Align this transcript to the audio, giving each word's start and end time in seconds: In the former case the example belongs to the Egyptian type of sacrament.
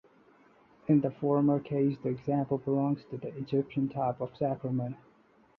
In 0.87 1.01
the 1.01 1.11
former 1.11 1.59
case 1.59 1.95
the 2.01 2.09
example 2.09 2.57
belongs 2.57 3.05
to 3.11 3.17
the 3.17 3.27
Egyptian 3.37 3.87
type 3.87 4.19
of 4.19 4.35
sacrament. 4.35 4.95